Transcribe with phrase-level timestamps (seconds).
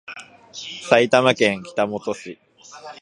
[0.81, 2.39] 埼玉県北本市